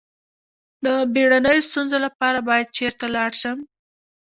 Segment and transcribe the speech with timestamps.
[0.85, 3.57] د بیړنیو ستونزو لپاره باید چیرته لاړ شم؟